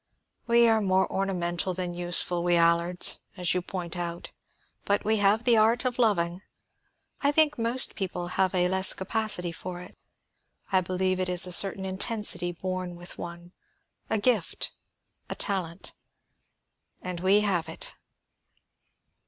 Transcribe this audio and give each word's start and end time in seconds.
We 0.47 0.67
are 0.67 0.81
more 0.81 1.07
ornamental 1.11 1.75
than 1.75 1.93
useful, 1.93 2.41
we 2.41 2.57
Allards, 2.57 3.19
as 3.37 3.53
you 3.53 3.61
point 3.61 3.95
out, 3.95 4.31
but 4.83 5.05
we 5.05 5.17
have 5.17 5.43
the 5.43 5.57
art 5.57 5.85
of 5.85 5.99
loving. 5.99 6.41
I 7.21 7.31
think 7.31 7.59
most 7.59 7.93
people 7.93 8.29
have 8.29 8.55
a 8.55 8.67
less 8.67 8.93
capacity 8.93 9.51
for 9.51 9.79
it; 9.79 9.95
I 10.71 10.81
believe 10.81 11.19
it 11.19 11.29
is 11.29 11.45
a 11.45 11.51
certain 11.51 11.85
intensity 11.85 12.51
born 12.51 12.95
with 12.95 13.19
one 13.19 13.51
a 14.09 14.17
gift, 14.17 14.71
a 15.29 15.35
talent. 15.35 15.93
And 17.03 17.19
we 17.19 17.41
have 17.41 17.69
it. 17.69 17.93